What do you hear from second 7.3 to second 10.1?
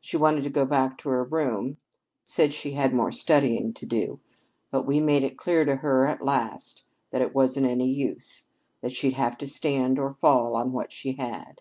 wasn't any use, that she'd have to stand